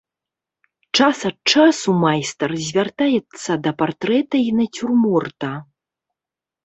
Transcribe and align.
Час 0.99 1.19
ад 1.29 1.37
часу 1.51 1.89
майстар 2.05 2.51
звяртаецца 2.69 3.51
да 3.67 3.71
партрэта 3.83 4.35
і 4.47 4.51
нацюрморта. 4.61 5.51